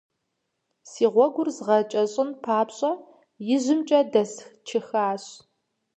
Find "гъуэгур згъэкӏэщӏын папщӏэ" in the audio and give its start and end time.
1.13-2.91